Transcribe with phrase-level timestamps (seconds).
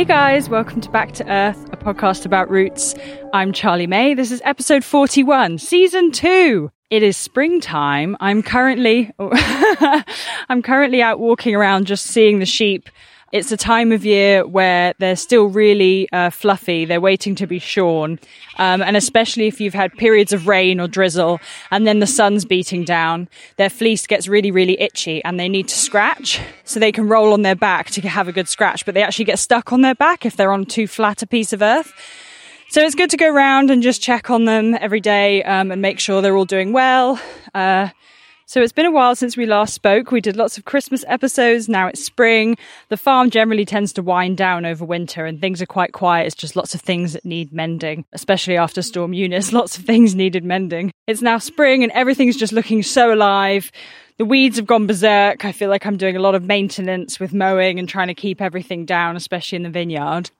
[0.00, 2.94] Hey guys, welcome to Back to Earth, a podcast about roots.
[3.34, 4.14] I'm Charlie May.
[4.14, 6.70] This is episode 41, season 2.
[6.88, 8.16] It is springtime.
[8.18, 9.10] I'm currently
[10.48, 12.88] I'm currently out walking around just seeing the sheep
[13.32, 16.84] it's a time of year where they're still really uh, fluffy.
[16.84, 18.18] They're waiting to be shorn.
[18.58, 22.44] Um, and especially if you've had periods of rain or drizzle and then the sun's
[22.44, 26.40] beating down, their fleece gets really, really itchy and they need to scratch.
[26.64, 29.26] So they can roll on their back to have a good scratch, but they actually
[29.26, 31.92] get stuck on their back if they're on too flat a piece of earth.
[32.70, 35.82] So it's good to go around and just check on them every day um, and
[35.82, 37.20] make sure they're all doing well.
[37.52, 37.88] Uh,
[38.50, 40.10] so it's been a while since we last spoke.
[40.10, 41.68] We did lots of Christmas episodes.
[41.68, 42.56] Now it's spring.
[42.88, 46.26] The farm generally tends to wind down over winter and things are quite quiet.
[46.26, 49.52] It's just lots of things that need mending, especially after Storm Eunice.
[49.60, 50.90] Lots of things needed mending.
[51.06, 53.70] It's now spring and everything's just looking so alive.
[54.16, 55.44] The weeds have gone berserk.
[55.44, 58.40] I feel like I'm doing a lot of maintenance with mowing and trying to keep
[58.40, 60.32] everything down, especially in the vineyard.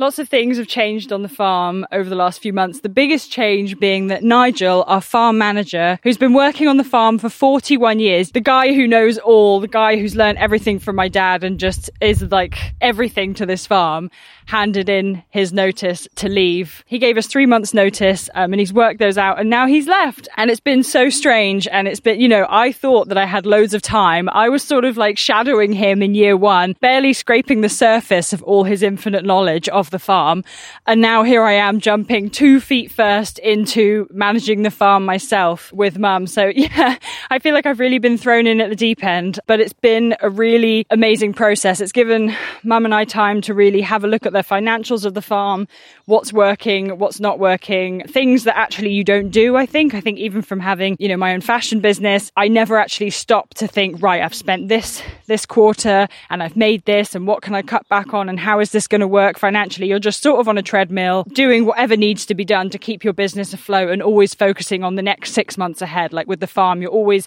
[0.00, 2.82] Lots of things have changed on the farm over the last few months.
[2.82, 7.18] The biggest change being that Nigel, our farm manager, who's been working on the farm
[7.18, 11.08] for 41 years, the guy who knows all, the guy who's learned everything from my
[11.08, 14.08] dad and just is like everything to this farm,
[14.48, 16.82] handed in his notice to leave.
[16.86, 19.86] He gave us three months notice um, and he's worked those out and now he's
[19.86, 20.26] left.
[20.38, 21.68] And it's been so strange.
[21.68, 24.26] And it's been, you know, I thought that I had loads of time.
[24.30, 28.42] I was sort of like shadowing him in year one, barely scraping the surface of
[28.42, 30.44] all his infinite knowledge of the farm.
[30.86, 35.98] And now here I am jumping two feet first into managing the farm myself with
[35.98, 36.26] mum.
[36.26, 36.96] So yeah,
[37.28, 40.16] I feel like I've really been thrown in at the deep end, but it's been
[40.22, 41.82] a really amazing process.
[41.82, 42.34] It's given
[42.64, 45.66] mum and I time to really have a look at the financials of the farm,
[46.06, 49.94] what's working, what's not working, things that actually you don't do, I think.
[49.94, 53.54] I think even from having, you know, my own fashion business, I never actually stop
[53.54, 57.54] to think, right, I've spent this this quarter and I've made this and what can
[57.54, 59.88] I cut back on and how is this going to work financially?
[59.88, 63.02] You're just sort of on a treadmill doing whatever needs to be done to keep
[63.04, 66.12] your business afloat and always focusing on the next 6 months ahead.
[66.12, 67.26] Like with the farm, you're always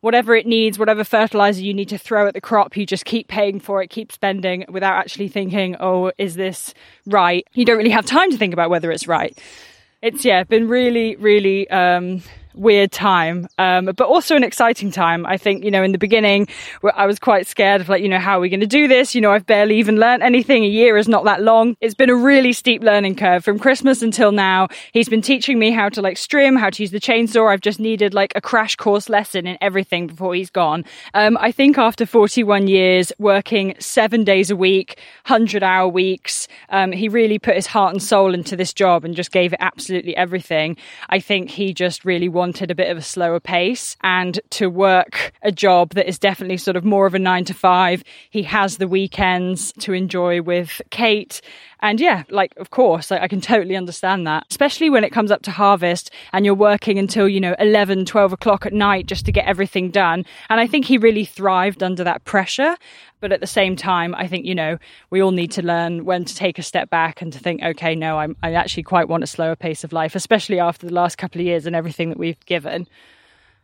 [0.00, 3.28] whatever it needs, whatever fertilizer you need to throw at the crop, you just keep
[3.28, 6.74] paying for it, keep spending without actually thinking, oh, is this
[7.06, 7.46] right?
[7.52, 9.38] You don't really have time to think about whether it's right.
[10.02, 12.22] It's, yeah, been really, really, um,
[12.54, 15.26] weird time, um, but also an exciting time.
[15.26, 16.48] I think, you know, in the beginning,
[16.94, 19.14] I was quite scared of like, you know, how are we going to do this?
[19.14, 20.64] You know, I've barely even learned anything.
[20.64, 21.76] A year is not that long.
[21.80, 24.68] It's been a really steep learning curve from Christmas until now.
[24.92, 27.50] He's been teaching me how to like strim, how to use the chainsaw.
[27.50, 30.84] I've just needed like a crash course lesson in everything before he's gone.
[31.14, 36.92] Um, I think after 41 years working seven days a week, 100 hour weeks, um,
[36.92, 40.16] he really put his heart and soul into this job and just gave it absolutely
[40.16, 40.76] everything.
[41.08, 45.32] I think he just really wanted a bit of a slower pace and to work
[45.42, 48.02] a job that is definitely sort of more of a nine to five.
[48.30, 51.42] He has the weekends to enjoy with Kate.
[51.80, 55.30] And yeah, like, of course, like, I can totally understand that, especially when it comes
[55.30, 59.24] up to harvest and you're working until, you know, 11, 12 o'clock at night just
[59.26, 60.24] to get everything done.
[60.48, 62.76] And I think he really thrived under that pressure.
[63.20, 64.78] But at the same time, I think, you know,
[65.10, 67.94] we all need to learn when to take a step back and to think, okay,
[67.94, 71.18] no, I'm, I actually quite want a slower pace of life, especially after the last
[71.18, 72.86] couple of years and everything that we've given.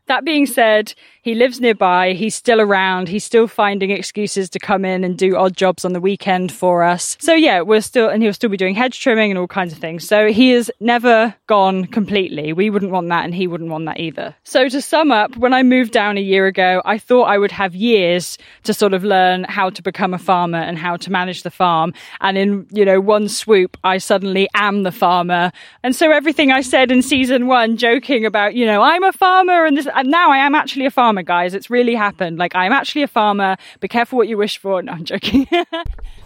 [0.06, 2.12] That being said, he lives nearby.
[2.12, 3.08] He's still around.
[3.08, 6.84] He's still finding excuses to come in and do odd jobs on the weekend for
[6.84, 7.16] us.
[7.20, 9.78] So yeah, we're still, and he'll still be doing hedge trimming and all kinds of
[9.78, 10.06] things.
[10.06, 12.52] So he is never gone completely.
[12.52, 14.36] We wouldn't want that and he wouldn't want that either.
[14.44, 17.50] So to sum up, when I moved down a year ago, I thought I would
[17.50, 21.42] have years to sort of learn how to become a farmer and how to manage
[21.42, 21.92] the farm.
[22.20, 25.50] And in, you know, one swoop, I suddenly am the farmer.
[25.82, 29.64] And so everything I said in season one, joking about, you know, I'm a farmer
[29.64, 31.54] and this, and now I am actually a farmer, guys.
[31.54, 32.38] It's really happened.
[32.38, 33.56] Like, I'm actually a farmer.
[33.80, 34.82] Be careful what you wish for.
[34.82, 35.48] No, I'm joking.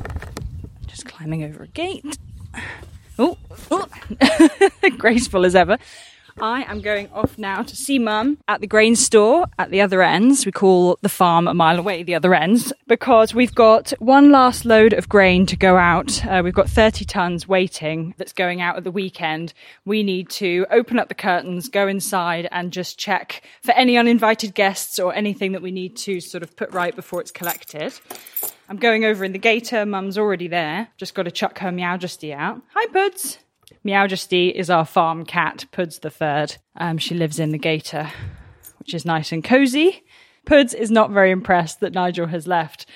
[0.87, 2.19] Just climbing over a gate.
[3.19, 3.39] Oh,
[3.71, 3.87] oh.
[4.99, 5.79] graceful as ever.
[6.43, 10.03] I am going off now to see mum at the grain store at the other
[10.03, 10.47] ends.
[10.47, 14.65] We call the farm a mile away, the other ends, because we've got one last
[14.65, 16.25] load of grain to go out.
[16.25, 19.53] Uh, we've got 30 tons waiting that's going out at the weekend.
[19.85, 24.55] We need to open up the curtains, go inside, and just check for any uninvited
[24.55, 27.93] guests or anything that we need to sort of put right before it's collected.
[28.69, 29.85] I'm going over in the gator.
[29.85, 30.89] Mum's already there.
[30.97, 32.63] Just got to chuck her Meowjesty out.
[32.75, 33.39] Hi, Puds.
[33.85, 36.57] Meowjesty is our farm cat, Puds the third.
[36.77, 38.11] Um, she lives in the gator,
[38.79, 40.05] which is nice and cozy.
[40.45, 42.87] Puds is not very impressed that Nigel has left.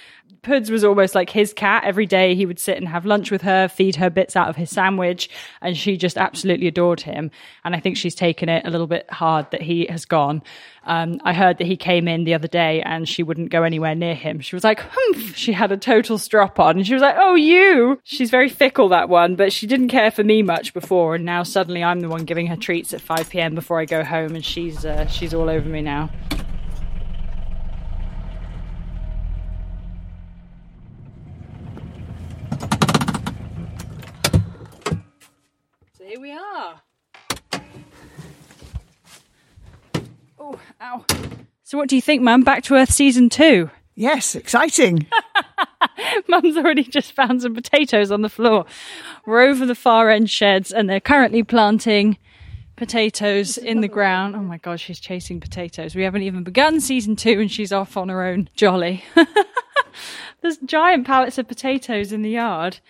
[0.44, 1.84] Puds was almost like his cat.
[1.84, 4.56] Every day he would sit and have lunch with her, feed her bits out of
[4.56, 5.28] his sandwich,
[5.60, 7.30] and she just absolutely adored him.
[7.64, 10.42] And I think she's taken it a little bit hard that he has gone.
[10.86, 13.94] Um, I heard that he came in the other day and she wouldn't go anywhere
[13.94, 14.40] near him.
[14.40, 15.34] She was like, humph.
[15.34, 18.00] She had a total strop on and she was like, oh, you.
[18.04, 21.14] She's very fickle, that one, but she didn't care for me much before.
[21.14, 23.54] And now suddenly I'm the one giving her treats at 5 p.m.
[23.54, 26.10] before I go home and she's, uh, she's all over me now.
[36.24, 36.80] We are.
[40.38, 41.04] Oh, ow.
[41.64, 42.44] So, what do you think, Mum?
[42.44, 43.68] Back to Earth season two?
[43.94, 45.06] Yes, exciting.
[46.28, 48.64] Mum's already just found some potatoes on the floor.
[49.26, 52.16] We're over the far end sheds and they're currently planting
[52.76, 54.34] potatoes in the ground.
[54.34, 55.94] Oh my god, she's chasing potatoes.
[55.94, 59.04] We haven't even begun season two and she's off on her own jolly.
[60.40, 62.80] There's giant pallets of potatoes in the yard.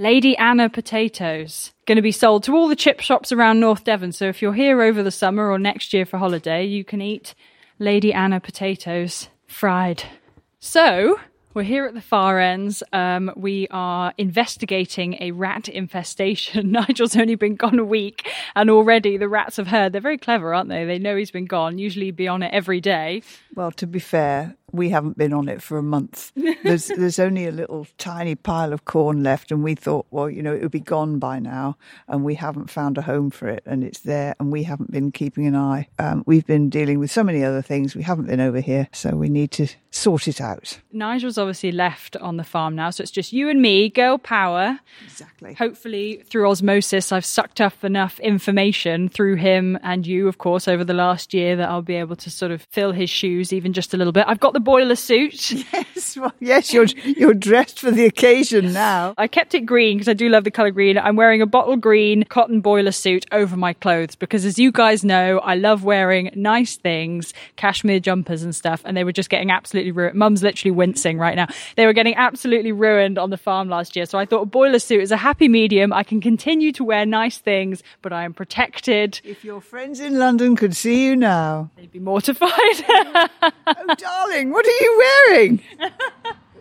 [0.00, 1.72] Lady Anna potatoes.
[1.84, 4.12] Going to be sold to all the chip shops around North Devon.
[4.12, 7.34] So if you're here over the summer or next year for holiday, you can eat
[7.78, 10.04] Lady Anna potatoes fried.
[10.58, 11.20] So
[11.52, 12.82] we're here at the far ends.
[12.94, 16.70] Um, we are investigating a rat infestation.
[16.72, 19.92] Nigel's only been gone a week, and already the rats have heard.
[19.92, 20.84] They're very clever, aren't they?
[20.84, 21.76] They know he's been gone.
[21.76, 23.22] Usually, be on it every day.
[23.54, 26.32] Well, to be fair, we haven't been on it for a month.
[26.62, 30.42] There's there's only a little tiny pile of corn left, and we thought, well, you
[30.42, 31.76] know, it would be gone by now,
[32.06, 35.10] and we haven't found a home for it, and it's there, and we haven't been
[35.10, 35.88] keeping an eye.
[35.98, 37.96] Um, we've been dealing with so many other things.
[37.96, 40.78] We haven't been over here, so we need to sort it out.
[40.92, 44.78] Nigel's obviously left on the farm now, so it's just you and me, girl power.
[45.04, 45.54] Exactly.
[45.54, 50.84] Hopefully, through osmosis, I've sucked up enough information through him and you, of course, over
[50.84, 53.94] the last year that I'll be able to sort of fill his shoes even just
[53.94, 54.24] a little bit.
[54.28, 55.52] I've got the boiler suit.
[55.72, 59.14] Yes, well, yes, you're you're dressed for the occasion now.
[59.16, 60.98] I kept it green because I do love the colour green.
[60.98, 65.04] I'm wearing a bottle green cotton boiler suit over my clothes because, as you guys
[65.04, 69.50] know, I love wearing nice things, cashmere jumpers and stuff, and they were just getting
[69.50, 70.16] absolutely ruined.
[70.18, 71.46] Mum's literally wincing right now.
[71.76, 74.06] They were getting absolutely ruined on the farm last year.
[74.06, 75.92] So I thought a boiler suit is a happy medium.
[75.92, 79.20] I can continue to wear nice things, but I am protected.
[79.24, 82.50] If your friends in London could see you now, They'd be mortified.
[83.42, 85.62] oh darling, what are you wearing?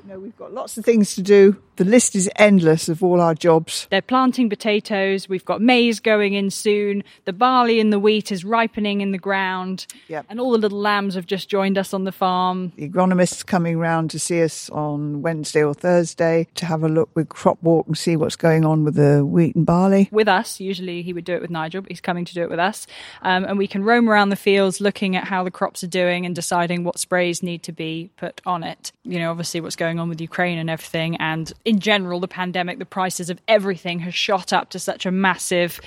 [0.07, 1.57] no, we've got lots of things to do.
[1.79, 3.87] The list is endless of all our jobs.
[3.89, 5.29] They're planting potatoes.
[5.29, 7.05] We've got maize going in soon.
[7.23, 9.87] The barley and the wheat is ripening in the ground.
[10.09, 10.25] Yep.
[10.27, 12.73] And all the little lambs have just joined us on the farm.
[12.75, 17.11] The agronomist's coming round to see us on Wednesday or Thursday to have a look
[17.15, 20.09] with crop walk and see what's going on with the wheat and barley.
[20.11, 22.49] With us, usually he would do it with Nigel, but he's coming to do it
[22.49, 22.87] with us.
[23.21, 26.25] Um, and we can roam around the fields looking at how the crops are doing
[26.25, 28.91] and deciding what sprays need to be put on it.
[29.05, 31.15] You know, obviously what's going on with Ukraine and everything.
[31.15, 35.11] And in general, the pandemic, the prices of everything has shot up to such a
[35.11, 35.79] massive,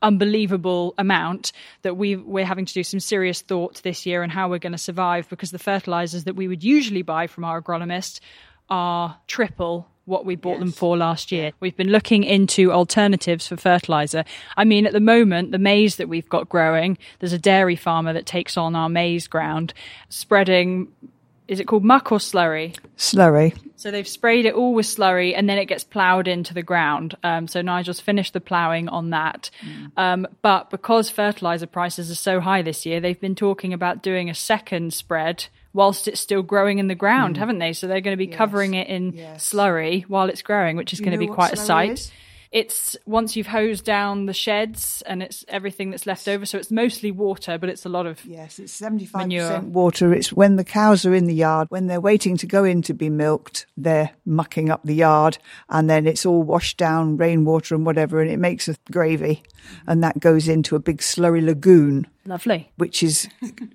[0.00, 1.50] unbelievable amount
[1.82, 4.72] that we we're having to do some serious thought this year on how we're going
[4.72, 8.20] to survive because the fertilizers that we would usually buy from our agronomist
[8.70, 11.50] are triple what we bought them for last year.
[11.58, 14.24] We've been looking into alternatives for fertilizer.
[14.56, 18.12] I mean, at the moment, the maize that we've got growing, there's a dairy farmer
[18.12, 19.74] that takes on our maize ground,
[20.10, 20.88] spreading
[21.48, 22.76] is it called muck or slurry?
[22.96, 23.56] Slurry.
[23.76, 27.16] So they've sprayed it all with slurry and then it gets ploughed into the ground.
[27.22, 29.50] Um, so Nigel's finished the ploughing on that.
[29.96, 34.30] Um, but because fertilizer prices are so high this year, they've been talking about doing
[34.30, 37.72] a second spread whilst it's still growing in the ground, haven't they?
[37.74, 39.52] So they're going to be covering it in Yes.
[39.52, 41.90] slurry while it's growing, which is you going to be quite a sight.
[41.92, 42.12] is?
[42.54, 46.46] It's once you've hosed down the sheds and it's everything that's left over.
[46.46, 49.60] So it's mostly water, but it's a lot of Yes, it's 75% Manure.
[49.62, 50.14] water.
[50.14, 52.94] It's when the cows are in the yard, when they're waiting to go in to
[52.94, 55.36] be milked, they're mucking up the yard
[55.68, 59.42] and then it's all washed down, rainwater and whatever, and it makes a gravy.
[59.88, 62.06] And that goes into a big slurry lagoon.
[62.26, 62.70] Lovely.
[62.76, 63.28] which is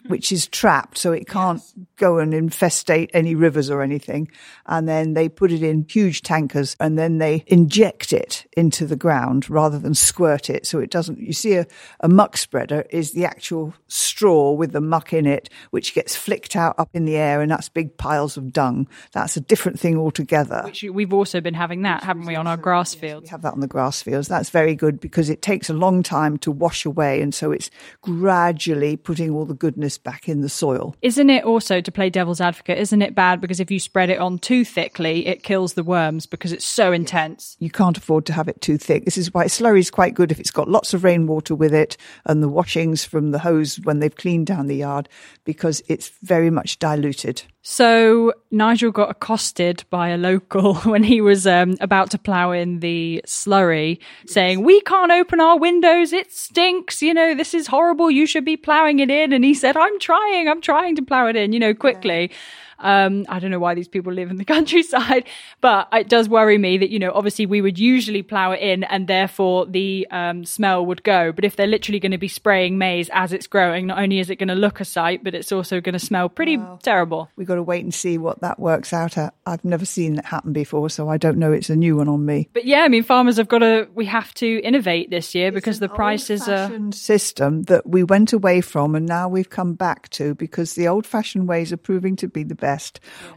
[0.08, 1.62] which is trapped, so it can't
[1.98, 4.30] go and infestate any rivers or anything.
[4.66, 8.96] And then they put it in huge tankers, and then they inject it into the
[8.96, 11.20] ground rather than squirt it, so it doesn't.
[11.20, 11.68] You see, a,
[12.00, 16.56] a muck spreader is the actual straw with the muck in it, which gets flicked
[16.56, 18.88] out up in the air, and that's big piles of dung.
[19.12, 20.62] That's a different thing altogether.
[20.66, 23.24] Which we've also been having that, haven't we, on our grass fields.
[23.24, 24.28] We have that on the grass fields.
[24.28, 27.70] That's very good because it takes a long time to wash away, and so it's
[28.02, 28.39] gradually
[29.04, 30.96] putting all the goodness back in the soil.
[31.02, 34.20] Isn't it also, to play devil's advocate, isn't it bad because if you spread it
[34.20, 37.56] on too thickly, it kills the worms because it's so intense?
[37.60, 39.06] You can't afford to have it too thick.
[39.06, 41.98] This is why slurry is quite good if it's got lots of rainwater with it
[42.26, 45.10] and the washings from the hose when they've cleaned down the yard
[45.44, 47.44] because it's very much diluted.
[47.62, 52.80] So Nigel got accosted by a local when he was um, about to plough in
[52.80, 56.14] the slurry, saying, "We can't open our windows.
[56.14, 57.02] It stinks.
[57.02, 58.10] You know, this is horrible.
[58.10, 60.48] You should be ploughing it in." And he said, "I'm trying.
[60.48, 61.54] I'm trying to plough it in.
[61.54, 62.32] You know, quickly."
[62.80, 65.26] Um, I don't know why these people live in the countryside,
[65.62, 68.84] but it does worry me that, you know, obviously we would usually plough it in
[68.84, 71.32] and therefore the um, smell would go.
[71.32, 74.30] But if they're literally going to be spraying maize as it's growing, not only is
[74.30, 77.30] it going to look a sight, but it's also going to smell pretty terrible.
[77.36, 79.34] We've got to wait and see what that works out at.
[79.46, 81.52] I've never seen that happen before, so I don't know.
[81.52, 82.50] It's a new one on me.
[82.54, 85.80] But yeah, I mean, farmers have got to, we have to innovate this year because
[85.80, 86.70] the prices are.
[86.92, 91.06] system that we went away from and now we've come back to because the old
[91.06, 92.69] fashioned ways are proving to be the best.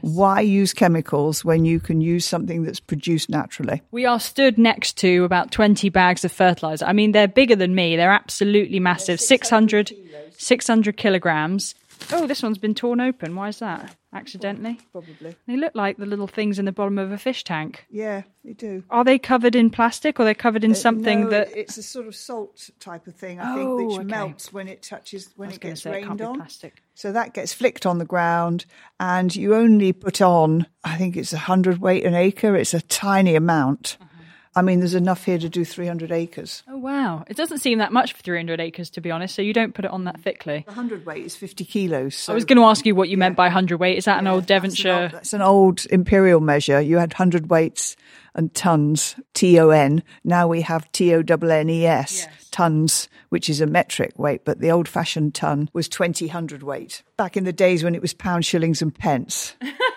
[0.01, 3.83] Why use chemicals when you can use something that's produced naturally?
[3.91, 6.85] We are stood next to about 20 bags of fertilizer.
[6.85, 7.97] I mean, they're bigger than me.
[7.97, 9.21] They're absolutely massive.
[9.21, 9.93] 600,
[10.37, 11.75] 600 kilograms.
[12.12, 13.35] Oh, this one's been torn open.
[13.37, 13.95] Why is that?
[14.14, 14.78] Accidentally?
[14.92, 15.35] Probably.
[15.47, 17.87] They look like the little things in the bottom of a fish tank.
[17.90, 18.85] Yeah, they do.
[18.90, 21.57] Are they covered in plastic or they're covered in something No, that.
[21.57, 24.04] it's a sort of salt type of thing, I think, Oh, which okay.
[24.04, 26.37] melts when it touches when it gets say it rained be on.
[26.37, 26.83] plastic.
[26.95, 28.66] So that gets flicked on the ground,
[29.00, 32.54] and you only put on, I think it's a hundred weight an acre.
[32.54, 33.97] It's a tiny amount.
[33.99, 34.09] Uh-huh.
[34.55, 36.63] I mean, there's enough here to do 300 acres.
[36.69, 37.25] Oh, wow.
[37.27, 39.35] It doesn't seem that much for 300 acres, to be honest.
[39.35, 40.65] So you don't put it on that thickly.
[40.67, 42.15] 100 weight is 50 kilos.
[42.15, 43.97] So I was going to ask you what you meant by 100 weight.
[43.97, 45.03] Is that an old That's an Devonshire?
[45.05, 46.81] old- That's an old imperial measure.
[46.83, 47.97] You had 100 weights
[48.35, 50.03] and tons, T O N.
[50.25, 54.45] Now we have T O N N E S, tons, which is a metric weight,
[54.45, 57.03] but the old fashioned ton was 20 hundred weight.
[57.19, 59.55] Back in the days when it was pounds, shillings, and pence.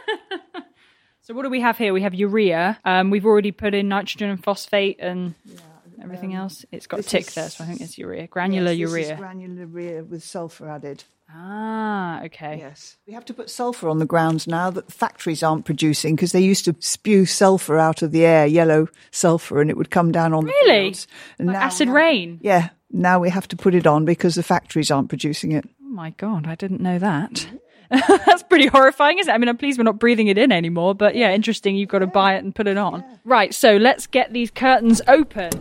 [1.26, 1.92] So what do we have here?
[1.92, 2.78] We have urea.
[2.86, 5.34] Um, we've already put in nitrogen and phosphate and
[6.00, 6.66] everything else.
[6.72, 8.28] It's got a tick is- there, so I think it's urea.
[8.28, 9.16] Granular Yes, urea.
[9.16, 11.04] granular urea with sulphur added.
[11.34, 12.58] ah, okay.
[12.60, 12.98] Yes.
[13.08, 16.32] We have to put sulphur on the grounds now that the factories aren't producing because
[16.32, 20.12] they used to spew sulphur out of the air, yellow sulphur, and it would come
[20.12, 20.78] down on Really?
[20.78, 21.08] the fields.
[21.40, 22.38] And Like acid have- rain?
[22.44, 22.70] Yeah.
[22.92, 25.66] Now we have to put it on because the factories aren't producing it.
[25.84, 27.48] Oh my god, I didn't know that.
[28.26, 29.34] That's pretty horrifying, isn't it?
[29.34, 31.76] I mean, I'm pleased we're not breathing it in anymore, but yeah, interesting.
[31.76, 33.04] You've got to buy it and put it on.
[33.24, 35.52] Right, so let's get these curtains open.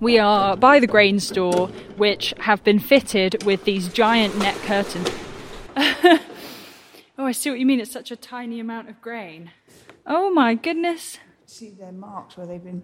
[0.00, 5.08] We are by the grain store, which have been fitted with these giant net curtains.
[5.76, 6.18] oh,
[7.18, 7.80] I see what you mean.
[7.80, 9.52] It's such a tiny amount of grain.
[10.06, 11.18] Oh my goodness.
[11.46, 12.82] See, their marks where they've been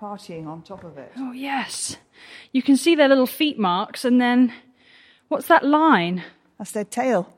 [0.00, 1.12] partying on top of it.
[1.16, 1.96] Oh, yes.
[2.52, 4.52] You can see their little feet marks, and then
[5.28, 6.24] what's that line?
[6.58, 7.35] That's their tail.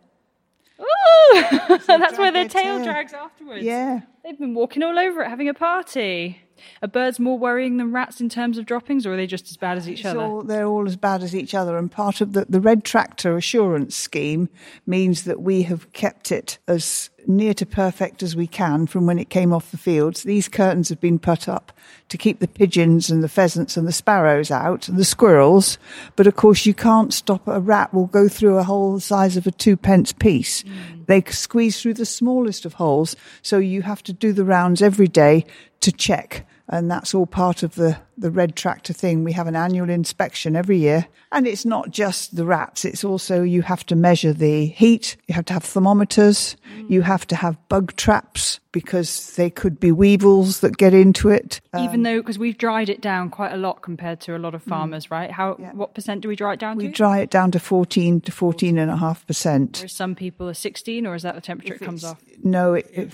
[1.87, 2.85] That's where their tail tail.
[2.85, 3.65] drags afterwards.
[3.65, 4.01] Yeah.
[4.25, 6.43] They've been walking all over it, having a party.
[6.83, 9.57] Are birds more worrying than rats in terms of droppings, or are they just as
[9.57, 10.21] bad as each It's other?
[10.21, 11.77] all, they're all as bad as each other.
[11.79, 14.49] And part of the, the Red Tractor Assurance Scheme
[14.87, 19.19] means that we have kept it as near to perfect as we can from when
[19.19, 20.25] it came off the fields.
[20.25, 21.73] These curtains have been put up
[22.09, 25.79] to keep the pigeons and the pheasants and the sparrows out and the squirrels.
[26.17, 29.37] But of course, you can't stop a rat will go through a hole the size
[29.37, 30.65] of a two pence piece.
[30.65, 30.98] Mm.
[31.09, 33.17] They squeeze through the smallest of holes.
[33.43, 35.47] So you have to do the rounds every day
[35.81, 36.47] to check.
[36.69, 40.57] And that's all part of the the red tractor thing, we have an annual inspection
[40.57, 41.07] every year.
[41.31, 45.35] And it's not just the rats, it's also you have to measure the heat, you
[45.35, 46.91] have to have thermometers, mm.
[46.91, 51.61] you have to have bug traps because they could be weevils that get into it.
[51.77, 54.55] Even um, though, because we've dried it down quite a lot compared to a lot
[54.55, 54.69] of mm.
[54.69, 55.31] farmers, right?
[55.31, 56.93] How, what percent do we dry it down We to?
[56.93, 59.79] dry it down to 14 to 14 and a half percent.
[59.79, 62.23] Whereas some people are 16, or is that the temperature it comes off?
[62.43, 63.13] No, it, it,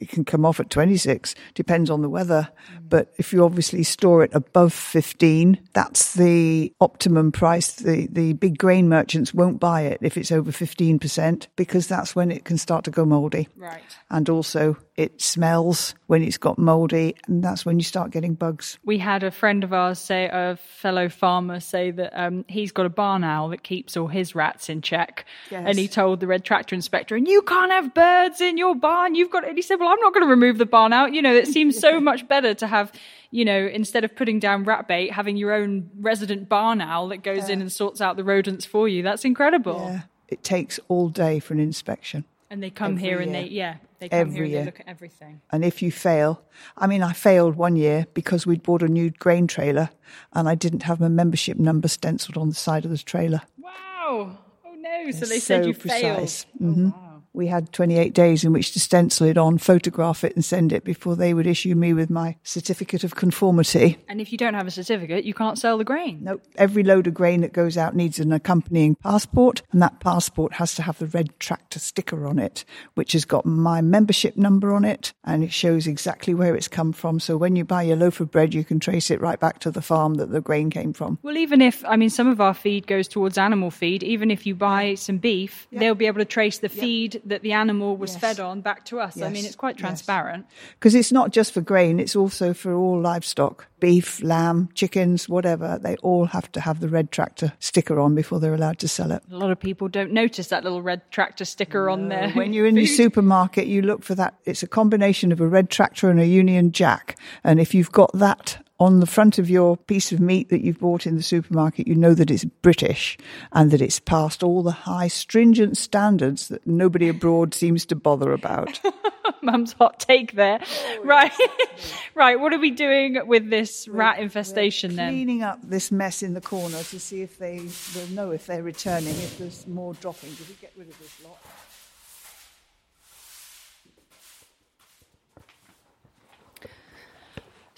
[0.00, 2.48] it can come off at 26, depends on the weather.
[2.74, 2.88] Mm.
[2.88, 7.72] But if you obviously store it above 15, that's the optimum price.
[7.72, 12.30] The, the big grain merchants won't buy it if it's over 15% because that's when
[12.30, 13.48] it can start to go moldy.
[13.56, 13.82] Right.
[14.10, 18.78] And also, it smells when it's got moldy, and that's when you start getting bugs.
[18.84, 22.84] We had a friend of ours say, a fellow farmer, say that um, he's got
[22.84, 25.24] a barn owl that keeps all his rats in check.
[25.50, 25.62] Yes.
[25.64, 29.14] And he told the red tractor inspector, and you can't have birds in your barn.
[29.14, 31.08] You've got, and he said, well, I'm not going to remove the barn owl.
[31.08, 32.92] You know, it seems so much better to have,
[33.30, 37.22] you know, instead of putting down rat bait, having your own resident barn owl that
[37.22, 39.02] goes in and sorts out the rodents for you.
[39.02, 39.80] That's incredible.
[39.82, 40.02] Yeah.
[40.28, 42.26] It takes all day for an inspection.
[42.52, 43.42] And they come Every here and year.
[43.42, 44.60] they, yeah, they come Every here and year.
[44.62, 45.40] they look at everything.
[45.52, 46.42] And if you fail,
[46.76, 49.90] I mean, I failed one year because we'd bought a new grain trailer
[50.32, 53.42] and I didn't have my membership number stenciled on the side of the trailer.
[53.56, 54.36] Wow.
[54.66, 55.10] Oh no.
[55.12, 56.42] So they It's said you precise.
[56.60, 56.76] failed.
[56.76, 56.94] Mhm.
[57.32, 60.82] We had 28 days in which to stencil it on, photograph it, and send it
[60.82, 63.98] before they would issue me with my certificate of conformity.
[64.08, 66.20] And if you don't have a certificate, you can't sell the grain.
[66.22, 66.42] Nope.
[66.56, 70.74] Every load of grain that goes out needs an accompanying passport, and that passport has
[70.74, 74.84] to have the red tractor sticker on it, which has got my membership number on
[74.84, 77.20] it, and it shows exactly where it's come from.
[77.20, 79.70] So when you buy your loaf of bread, you can trace it right back to
[79.70, 81.18] the farm that the grain came from.
[81.22, 84.46] Well, even if, I mean, some of our feed goes towards animal feed, even if
[84.46, 88.12] you buy some beef, they'll be able to trace the feed that the animal was
[88.12, 88.20] Yes.
[88.20, 89.20] fed on back to us.
[89.20, 90.46] I mean, it's quite transparent.
[90.78, 95.78] Because it's not just for grain, it's also for all livestock beef, lamb, chickens, whatever.
[95.82, 99.10] They all have to have the red tractor sticker on before they're allowed to sell
[99.10, 99.22] it.
[99.32, 102.30] A lot of people don't notice that little red tractor sticker on there.
[102.32, 104.34] When you're in the supermarket, you look for that.
[104.44, 107.18] It's a combination of a red tractor and a Union Jack.
[107.42, 110.80] And if you've got that on the front of your piece of meat that you've
[110.80, 113.18] bought in the supermarket, you know that it's British
[113.52, 118.32] and that it's passed all the high, stringent standards that nobody abroad seems to bother
[118.32, 118.80] about.
[119.42, 120.60] Mum's hot take there.
[120.62, 121.32] Oh, right.
[122.14, 122.40] right.
[122.40, 125.12] What are we doing with this rat infestation then?
[125.12, 127.60] Cleaning up this mess in the corner to see if they
[127.94, 130.30] will know if they're returning, if there's more dropping.
[130.30, 131.38] If we get rid of this lot.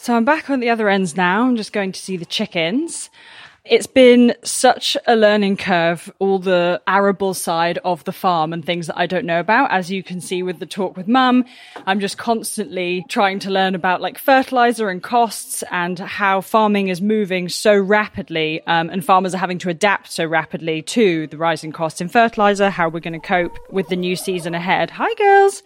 [0.02, 1.46] So I'm back on the other ends now.
[1.46, 3.08] I'm just going to see the chickens.
[3.64, 8.88] It's been such a learning curve, all the arable side of the farm and things
[8.88, 9.70] that I don't know about.
[9.70, 11.44] As you can see with the talk with mum,
[11.86, 17.00] I'm just constantly trying to learn about like fertilizer and costs and how farming is
[17.00, 18.60] moving so rapidly.
[18.66, 22.70] Um, and farmers are having to adapt so rapidly to the rising costs in fertilizer,
[22.70, 24.90] how we're going to cope with the new season ahead.
[24.90, 25.62] Hi, girls.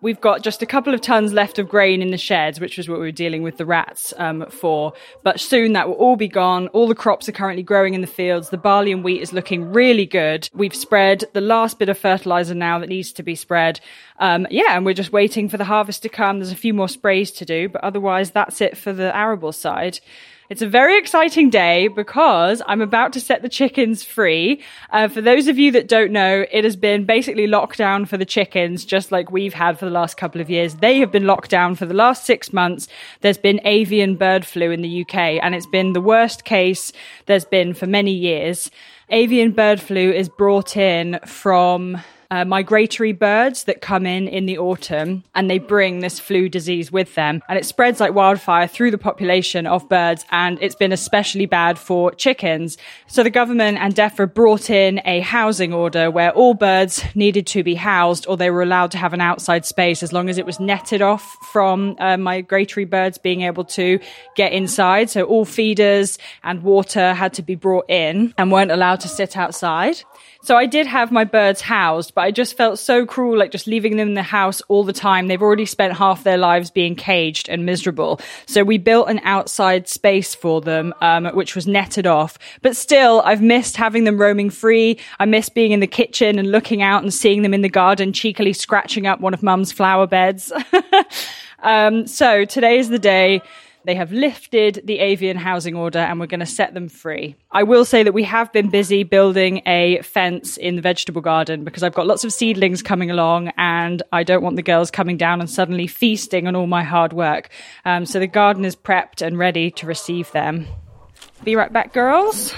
[0.00, 2.88] We've got just a couple of tons left of grain in the sheds, which was
[2.88, 4.92] what we were dealing with the rats um, for.
[5.24, 6.68] But soon that will all be gone.
[6.68, 8.50] All the crops are currently growing in the fields.
[8.50, 10.48] The barley and wheat is looking really good.
[10.54, 13.80] We've spread the last bit of fertilizer now that needs to be spread.
[14.20, 16.38] Um, yeah, and we're just waiting for the harvest to come.
[16.38, 19.98] There's a few more sprays to do, but otherwise that's it for the arable side.
[20.50, 24.62] It's a very exciting day because I'm about to set the chickens free.
[24.88, 28.24] Uh, for those of you that don't know, it has been basically lockdown for the
[28.24, 30.76] chickens, just like we've had for the last couple of years.
[30.76, 32.88] They have been locked down for the last six months.
[33.20, 36.94] There's been avian bird flu in the UK, and it's been the worst case
[37.26, 38.70] there's been for many years.
[39.10, 41.98] Avian bird flu is brought in from
[42.30, 46.92] uh, migratory birds that come in in the autumn and they bring this flu disease
[46.92, 50.92] with them and it spreads like wildfire through the population of birds and it's been
[50.92, 52.76] especially bad for chickens.
[53.06, 57.62] So the government and DEFRA brought in a housing order where all birds needed to
[57.62, 60.44] be housed or they were allowed to have an outside space as long as it
[60.44, 63.98] was netted off from uh, migratory birds being able to
[64.36, 65.08] get inside.
[65.08, 69.36] So all feeders and water had to be brought in and weren't allowed to sit
[69.36, 70.02] outside.
[70.44, 73.66] So I did have my birds housed, but I just felt so cruel, like just
[73.66, 75.26] leaving them in the house all the time.
[75.26, 78.20] They've already spent half their lives being caged and miserable.
[78.46, 82.38] So we built an outside space for them, um, which was netted off.
[82.62, 84.98] But still, I've missed having them roaming free.
[85.18, 88.12] I miss being in the kitchen and looking out and seeing them in the garden,
[88.12, 90.52] cheekily scratching up one of mum's flower beds.
[91.60, 93.42] um, so today is the day
[93.88, 97.36] They have lifted the avian housing order and we're going to set them free.
[97.50, 101.64] I will say that we have been busy building a fence in the vegetable garden
[101.64, 105.16] because I've got lots of seedlings coming along and I don't want the girls coming
[105.16, 107.48] down and suddenly feasting on all my hard work.
[107.86, 110.66] Um, so the garden is prepped and ready to receive them.
[111.42, 112.52] Be right back, girls.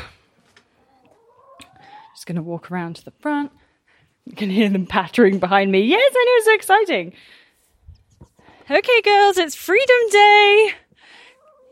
[2.13, 3.53] Just going to walk around to the front.
[4.25, 5.83] You can hear them pattering behind me.
[5.83, 7.13] Yes, I know, it's so exciting.
[8.69, 10.75] Okay, girls, it's Freedom Day.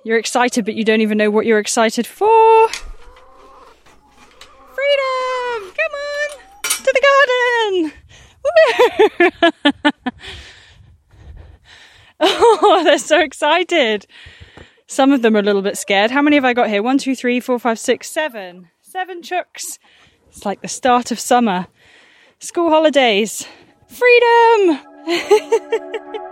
[0.09, 2.69] You're excited, but you don't even know what you're excited for.
[4.73, 5.75] Freedom!
[5.77, 6.31] Come on!
[6.63, 7.03] To the
[7.77, 7.93] garden!
[12.21, 14.07] oh, they're so excited.
[14.87, 16.11] Some of them are a little bit scared.
[16.11, 16.83] How many have I got here?
[16.83, 18.71] One, two, three, four, five, six, seven.
[18.81, 19.79] Seven chooks.
[20.29, 21.67] It's like the start of summer.
[22.39, 23.47] School holidays.
[23.89, 24.81] Freedom!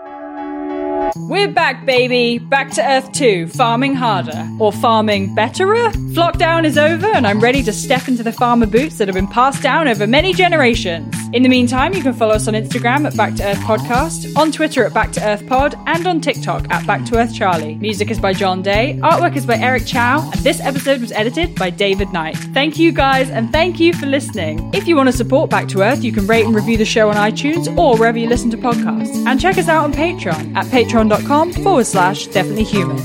[1.18, 2.38] We're back, baby.
[2.38, 4.48] Back to Earth 2, farming harder.
[4.60, 5.90] Or farming betterer?
[6.12, 9.26] Flockdown is over, and I'm ready to step into the farmer boots that have been
[9.26, 11.14] passed down over many generations.
[11.36, 14.50] In the meantime, you can follow us on Instagram at Back to Earth Podcast, on
[14.50, 17.74] Twitter at Back to Earth Pod, and on TikTok at Back to Earth Charlie.
[17.74, 21.54] Music is by John Day, artwork is by Eric Chow, and this episode was edited
[21.56, 22.38] by David Knight.
[22.38, 24.70] Thank you guys, and thank you for listening.
[24.72, 27.10] If you want to support Back to Earth, you can rate and review the show
[27.10, 29.14] on iTunes or wherever you listen to podcasts.
[29.26, 32.96] And check us out on Patreon at patreon.com forward slash definitely human.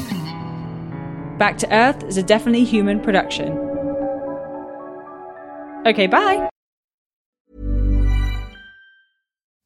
[1.37, 3.51] Back to Earth is a definitely human production.
[5.85, 6.50] Okay, bye.